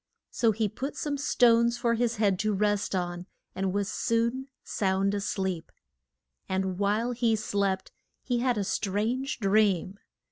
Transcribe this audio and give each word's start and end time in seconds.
So 0.31 0.51
he 0.51 0.67
put 0.67 0.95
some 0.97 1.15
stones 1.15 1.77
for 1.77 1.93
his 1.93 2.15
head 2.15 2.39
to 2.39 2.55
rest 2.55 2.95
on, 2.95 3.27
and 3.53 3.71
was 3.71 3.87
soon 3.87 4.47
sound 4.63 5.13
a 5.13 5.21
sleep. 5.21 5.71
And 6.49 6.79
while 6.79 7.11
he 7.11 7.35
slept 7.35 7.91
he 8.23 8.39
had 8.39 8.57
a 8.57 8.63
strange 8.63 9.37
dream. 9.39 9.99